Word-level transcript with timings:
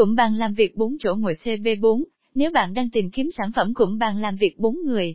Cụm 0.00 0.14
bàn 0.14 0.34
làm 0.34 0.54
việc 0.54 0.76
4 0.76 0.96
chỗ 1.00 1.14
ngồi 1.14 1.32
CB4, 1.44 2.02
nếu 2.34 2.50
bạn 2.50 2.74
đang 2.74 2.90
tìm 2.90 3.10
kiếm 3.10 3.28
sản 3.38 3.52
phẩm 3.56 3.74
cụm 3.74 3.98
bàn 3.98 4.16
làm 4.16 4.36
việc 4.36 4.58
4 4.58 4.76
người, 4.84 5.14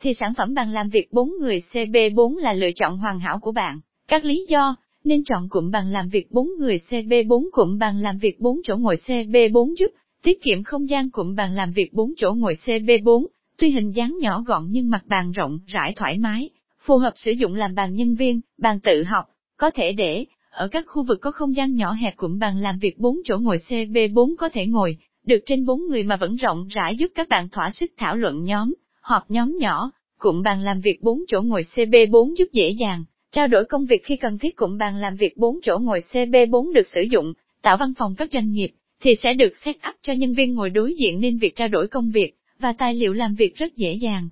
thì 0.00 0.14
sản 0.14 0.32
phẩm 0.36 0.54
bàn 0.54 0.72
làm 0.72 0.88
việc 0.88 1.12
4 1.12 1.30
người 1.40 1.62
CB4 1.72 2.36
là 2.36 2.52
lựa 2.52 2.70
chọn 2.76 2.98
hoàn 2.98 3.20
hảo 3.20 3.38
của 3.38 3.52
bạn. 3.52 3.80
Các 4.08 4.24
lý 4.24 4.46
do, 4.48 4.76
nên 5.04 5.24
chọn 5.24 5.48
cụm 5.48 5.70
bàn 5.70 5.90
làm 5.92 6.08
việc 6.08 6.30
4 6.30 6.48
người 6.58 6.78
CB4 6.90 7.48
cụm 7.52 7.78
bàn 7.78 8.00
làm 8.00 8.18
việc 8.18 8.40
4 8.40 8.60
chỗ 8.64 8.76
ngồi 8.76 8.96
CB4 9.06 9.74
giúp 9.78 9.90
tiết 10.22 10.42
kiệm 10.42 10.62
không 10.62 10.88
gian 10.88 11.10
cụm 11.10 11.34
bàn 11.34 11.52
làm 11.52 11.72
việc 11.72 11.92
4 11.92 12.12
chỗ 12.16 12.34
ngồi 12.34 12.54
CB4, 12.64 13.26
tuy 13.58 13.70
hình 13.70 13.90
dáng 13.90 14.16
nhỏ 14.20 14.42
gọn 14.46 14.66
nhưng 14.70 14.90
mặt 14.90 15.02
bàn 15.06 15.32
rộng, 15.32 15.58
rãi 15.66 15.92
thoải 15.96 16.18
mái, 16.18 16.50
phù 16.78 16.98
hợp 16.98 17.12
sử 17.14 17.30
dụng 17.30 17.54
làm 17.54 17.74
bàn 17.74 17.94
nhân 17.94 18.14
viên, 18.14 18.40
bàn 18.58 18.80
tự 18.80 19.02
học, 19.02 19.24
có 19.56 19.70
thể 19.70 19.92
để 19.92 20.24
ở 20.58 20.68
các 20.68 20.84
khu 20.86 21.02
vực 21.02 21.18
có 21.20 21.30
không 21.30 21.56
gian 21.56 21.74
nhỏ 21.74 21.92
hẹp 21.92 22.16
cụm 22.16 22.38
bàn 22.38 22.58
làm 22.58 22.78
việc 22.78 22.98
4 22.98 23.16
chỗ 23.24 23.38
ngồi 23.38 23.56
CB4 23.68 24.36
có 24.38 24.48
thể 24.48 24.66
ngồi 24.66 24.96
được 25.26 25.38
trên 25.46 25.66
4 25.66 25.80
người 25.88 26.02
mà 26.02 26.16
vẫn 26.16 26.36
rộng 26.36 26.68
rãi 26.68 26.96
giúp 26.96 27.06
các 27.14 27.28
bạn 27.28 27.48
thỏa 27.48 27.70
sức 27.70 27.92
thảo 27.96 28.16
luận 28.16 28.44
nhóm, 28.44 28.74
họp 29.00 29.30
nhóm 29.30 29.56
nhỏ. 29.58 29.90
Cụm 30.18 30.42
bàn 30.42 30.60
làm 30.62 30.80
việc 30.80 31.02
4 31.02 31.18
chỗ 31.28 31.42
ngồi 31.42 31.62
CB4 31.74 32.34
giúp 32.38 32.44
dễ 32.52 32.70
dàng 32.70 33.04
trao 33.32 33.46
đổi 33.46 33.64
công 33.64 33.86
việc 33.86 34.04
khi 34.04 34.16
cần 34.16 34.38
thiết 34.38 34.56
cụm 34.56 34.78
bàn 34.78 34.96
làm 34.96 35.16
việc 35.16 35.36
4 35.36 35.58
chỗ 35.62 35.78
ngồi 35.78 36.00
CB4 36.12 36.72
được 36.72 36.86
sử 36.86 37.00
dụng, 37.10 37.32
tạo 37.62 37.76
văn 37.76 37.92
phòng 37.98 38.14
các 38.18 38.28
doanh 38.32 38.50
nghiệp, 38.50 38.70
thì 39.00 39.14
sẽ 39.14 39.32
được 39.34 39.56
set 39.64 39.76
up 39.88 39.94
cho 40.02 40.12
nhân 40.12 40.34
viên 40.34 40.54
ngồi 40.54 40.70
đối 40.70 40.94
diện 40.94 41.20
nên 41.20 41.38
việc 41.38 41.56
trao 41.56 41.68
đổi 41.68 41.88
công 41.88 42.10
việc 42.10 42.32
và 42.58 42.72
tài 42.72 42.94
liệu 42.94 43.12
làm 43.12 43.34
việc 43.34 43.56
rất 43.56 43.76
dễ 43.76 43.94
dàng. 43.94 44.28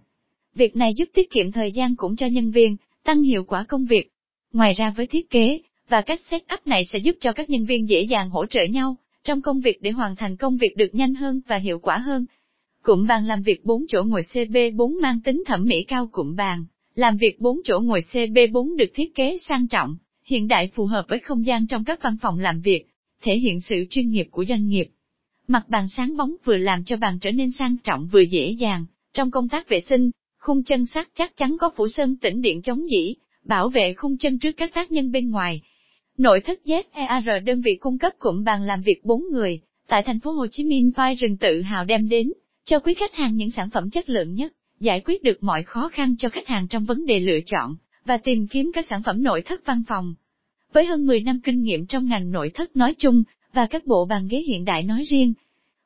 Việc 0.54 0.76
này 0.76 0.94
giúp 0.96 1.08
tiết 1.14 1.30
kiệm 1.30 1.52
thời 1.52 1.72
gian 1.72 1.96
cũng 1.96 2.16
cho 2.16 2.26
nhân 2.26 2.50
viên, 2.50 2.76
tăng 3.04 3.22
hiệu 3.22 3.44
quả 3.44 3.64
công 3.68 3.84
việc. 3.84 4.10
Ngoài 4.52 4.74
ra 4.74 4.92
với 4.96 5.06
thiết 5.06 5.30
kế 5.30 5.60
và 5.88 6.02
cách 6.02 6.20
set 6.30 6.42
up 6.54 6.66
này 6.66 6.84
sẽ 6.84 6.98
giúp 6.98 7.16
cho 7.20 7.32
các 7.32 7.50
nhân 7.50 7.64
viên 7.64 7.88
dễ 7.88 8.02
dàng 8.02 8.30
hỗ 8.30 8.46
trợ 8.46 8.62
nhau 8.62 8.96
trong 9.24 9.42
công 9.42 9.60
việc 9.60 9.82
để 9.82 9.90
hoàn 9.90 10.16
thành 10.16 10.36
công 10.36 10.56
việc 10.56 10.76
được 10.76 10.94
nhanh 10.94 11.14
hơn 11.14 11.40
và 11.48 11.56
hiệu 11.56 11.78
quả 11.78 11.98
hơn. 11.98 12.26
Cụm 12.82 13.06
bàn 13.06 13.26
làm 13.26 13.42
việc 13.42 13.64
4 13.64 13.86
chỗ 13.88 14.02
ngồi 14.02 14.22
CB4 14.32 15.00
mang 15.00 15.20
tính 15.20 15.42
thẩm 15.46 15.64
mỹ 15.64 15.84
cao 15.88 16.08
cụm 16.12 16.36
bàn, 16.36 16.64
làm 16.94 17.16
việc 17.16 17.40
4 17.40 17.60
chỗ 17.64 17.80
ngồi 17.80 18.00
CB4 18.12 18.76
được 18.76 18.90
thiết 18.94 19.14
kế 19.14 19.38
sang 19.48 19.68
trọng, 19.68 19.96
hiện 20.24 20.48
đại 20.48 20.70
phù 20.74 20.86
hợp 20.86 21.04
với 21.08 21.18
không 21.18 21.46
gian 21.46 21.66
trong 21.66 21.84
các 21.84 22.02
văn 22.02 22.16
phòng 22.22 22.38
làm 22.38 22.60
việc, 22.60 22.86
thể 23.22 23.36
hiện 23.36 23.60
sự 23.60 23.84
chuyên 23.90 24.10
nghiệp 24.10 24.26
của 24.30 24.44
doanh 24.48 24.66
nghiệp. 24.66 24.86
Mặt 25.48 25.68
bàn 25.68 25.88
sáng 25.88 26.16
bóng 26.16 26.36
vừa 26.44 26.56
làm 26.56 26.84
cho 26.84 26.96
bàn 26.96 27.18
trở 27.20 27.30
nên 27.30 27.50
sang 27.50 27.76
trọng 27.84 28.08
vừa 28.12 28.20
dễ 28.20 28.50
dàng, 28.58 28.84
trong 29.14 29.30
công 29.30 29.48
tác 29.48 29.68
vệ 29.68 29.80
sinh, 29.80 30.10
khung 30.38 30.62
chân 30.62 30.86
sắt 30.86 31.08
chắc 31.14 31.36
chắn 31.36 31.56
có 31.60 31.70
phủ 31.76 31.88
sơn 31.88 32.16
tĩnh 32.16 32.40
điện 32.40 32.62
chống 32.62 32.86
dỉ, 32.90 33.14
bảo 33.44 33.68
vệ 33.68 33.94
khung 33.94 34.18
chân 34.18 34.38
trước 34.38 34.52
các 34.56 34.74
tác 34.74 34.92
nhân 34.92 35.12
bên 35.12 35.30
ngoài. 35.30 35.62
Nội 36.18 36.40
thất 36.40 36.60
ZER 36.64 37.44
đơn 37.44 37.60
vị 37.60 37.76
cung 37.80 37.98
cấp 37.98 38.12
cụm 38.18 38.44
bàn 38.44 38.62
làm 38.62 38.82
việc 38.82 39.04
4 39.04 39.22
người, 39.32 39.60
tại 39.88 40.02
thành 40.02 40.20
phố 40.20 40.30
Hồ 40.30 40.46
Chí 40.50 40.64
Minh 40.64 40.90
vai 40.96 41.14
rừng 41.14 41.36
tự 41.36 41.62
hào 41.62 41.84
đem 41.84 42.08
đến, 42.08 42.32
cho 42.64 42.78
quý 42.78 42.94
khách 42.94 43.14
hàng 43.14 43.36
những 43.36 43.50
sản 43.50 43.70
phẩm 43.70 43.90
chất 43.90 44.08
lượng 44.08 44.34
nhất, 44.34 44.52
giải 44.80 45.00
quyết 45.00 45.22
được 45.22 45.42
mọi 45.42 45.62
khó 45.62 45.88
khăn 45.88 46.14
cho 46.18 46.28
khách 46.28 46.46
hàng 46.46 46.68
trong 46.68 46.84
vấn 46.84 47.06
đề 47.06 47.20
lựa 47.20 47.38
chọn, 47.46 47.76
và 48.04 48.16
tìm 48.16 48.46
kiếm 48.46 48.70
các 48.74 48.86
sản 48.86 49.02
phẩm 49.02 49.22
nội 49.22 49.42
thất 49.42 49.66
văn 49.66 49.82
phòng. 49.88 50.14
Với 50.72 50.86
hơn 50.86 51.06
10 51.06 51.20
năm 51.20 51.40
kinh 51.44 51.62
nghiệm 51.62 51.86
trong 51.86 52.06
ngành 52.06 52.30
nội 52.30 52.50
thất 52.54 52.76
nói 52.76 52.94
chung, 52.98 53.22
và 53.52 53.66
các 53.66 53.86
bộ 53.86 54.04
bàn 54.04 54.28
ghế 54.30 54.38
hiện 54.38 54.64
đại 54.64 54.82
nói 54.82 55.04
riêng, 55.08 55.32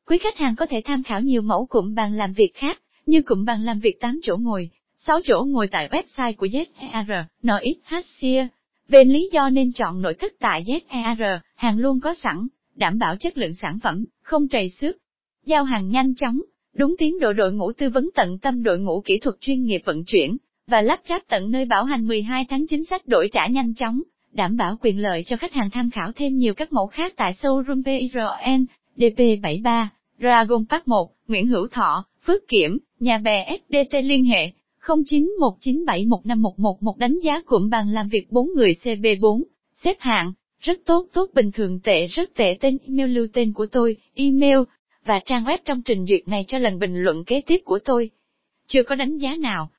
quý 0.06 0.18
khách 0.18 0.36
hàng 0.36 0.56
có 0.56 0.66
thể 0.66 0.82
tham 0.84 1.02
khảo 1.02 1.20
nhiều 1.20 1.42
mẫu 1.42 1.66
cụm 1.66 1.94
bàn 1.94 2.12
làm 2.12 2.32
việc 2.32 2.50
khác, 2.54 2.80
như 3.06 3.22
cụm 3.22 3.44
bàn 3.44 3.62
làm 3.62 3.80
việc 3.80 4.00
8 4.00 4.20
chỗ 4.22 4.36
ngồi, 4.36 4.70
6 4.96 5.20
chỗ 5.24 5.44
ngồi 5.46 5.68
tại 5.68 5.88
website 5.88 6.34
của 6.36 6.46
ZER, 6.46 7.24
NXHC. 7.42 8.50
Về 8.90 9.04
lý 9.04 9.28
do 9.32 9.50
nên 9.50 9.72
chọn 9.72 10.02
nội 10.02 10.14
thất 10.14 10.32
tại 10.40 10.64
ZER, 10.64 11.38
hàng 11.56 11.78
luôn 11.78 12.00
có 12.00 12.14
sẵn, 12.14 12.46
đảm 12.74 12.98
bảo 12.98 13.16
chất 13.16 13.38
lượng 13.38 13.54
sản 13.54 13.78
phẩm, 13.82 14.04
không 14.22 14.48
trầy 14.48 14.68
xước. 14.68 14.96
Giao 15.44 15.64
hàng 15.64 15.88
nhanh 15.88 16.14
chóng, 16.14 16.40
đúng 16.74 16.94
tiến 16.98 17.18
độ 17.20 17.32
đội 17.32 17.52
ngũ 17.52 17.72
tư 17.72 17.88
vấn 17.88 18.10
tận 18.14 18.38
tâm 18.38 18.62
đội 18.62 18.80
ngũ 18.80 19.02
kỹ 19.04 19.18
thuật 19.18 19.36
chuyên 19.40 19.62
nghiệp 19.62 19.82
vận 19.84 20.04
chuyển, 20.04 20.36
và 20.66 20.80
lắp 20.80 21.00
ráp 21.08 21.22
tận 21.28 21.50
nơi 21.50 21.64
bảo 21.64 21.84
hành 21.84 22.06
12 22.06 22.44
tháng 22.48 22.66
chính 22.66 22.84
sách 22.84 23.06
đổi 23.06 23.28
trả 23.32 23.46
nhanh 23.46 23.74
chóng, 23.74 24.00
đảm 24.32 24.56
bảo 24.56 24.76
quyền 24.80 24.98
lợi 24.98 25.22
cho 25.26 25.36
khách 25.36 25.52
hàng 25.52 25.70
tham 25.70 25.90
khảo 25.90 26.12
thêm 26.12 26.36
nhiều 26.36 26.54
các 26.54 26.72
mẫu 26.72 26.86
khác 26.86 27.12
tại 27.16 27.34
showroom 27.42 27.82
PRN, 27.82 28.64
DP73, 28.96 29.86
Dragon 30.18 30.64
Park 30.70 30.88
1, 30.88 31.10
Nguyễn 31.28 31.46
Hữu 31.46 31.66
Thọ, 31.68 32.04
Phước 32.26 32.48
Kiểm, 32.48 32.78
Nhà 33.00 33.18
bè 33.18 33.56
SDT 33.56 33.94
liên 34.04 34.24
hệ 34.24 34.52
0919715111 34.80 36.98
đánh 36.98 37.18
giá 37.22 37.42
cụm 37.46 37.70
bàn 37.70 37.92
làm 37.92 38.08
việc 38.08 38.26
4 38.30 38.48
người 38.56 38.72
CB4, 38.82 39.42
xếp 39.74 39.96
hạng, 39.98 40.32
rất 40.60 40.78
tốt 40.86 41.06
tốt 41.12 41.30
bình 41.34 41.52
thường 41.52 41.80
tệ 41.80 42.06
rất 42.06 42.34
tệ 42.34 42.56
tên 42.60 42.78
email 42.86 43.10
lưu 43.10 43.26
tên 43.32 43.52
của 43.52 43.66
tôi, 43.66 43.96
email, 44.14 44.58
và 45.04 45.20
trang 45.24 45.44
web 45.44 45.58
trong 45.64 45.82
trình 45.82 46.06
duyệt 46.06 46.28
này 46.28 46.44
cho 46.48 46.58
lần 46.58 46.78
bình 46.78 46.94
luận 46.94 47.24
kế 47.24 47.40
tiếp 47.46 47.58
của 47.64 47.78
tôi. 47.84 48.10
Chưa 48.66 48.82
có 48.82 48.94
đánh 48.94 49.16
giá 49.16 49.36
nào, 49.40 49.68